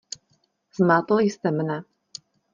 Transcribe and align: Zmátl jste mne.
Zmátl 0.75 1.19
jste 1.19 1.51
mne. 1.51 1.83